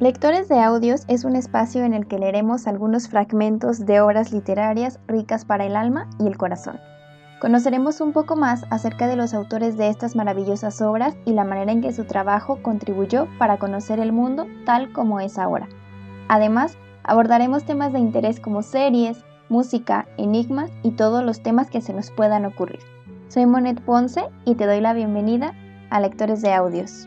[0.00, 4.98] Lectores de Audios es un espacio en el que leeremos algunos fragmentos de obras literarias
[5.06, 6.80] ricas para el alma y el corazón.
[7.38, 11.70] Conoceremos un poco más acerca de los autores de estas maravillosas obras y la manera
[11.70, 15.68] en que su trabajo contribuyó para conocer el mundo tal como es ahora.
[16.28, 21.92] Además, abordaremos temas de interés como series, música, enigmas y todos los temas que se
[21.92, 22.80] nos puedan ocurrir.
[23.28, 25.52] Soy Monet Ponce y te doy la bienvenida
[25.90, 27.06] a Lectores de Audios.